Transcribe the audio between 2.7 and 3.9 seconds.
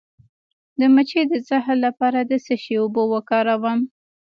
اوبه وکاروم؟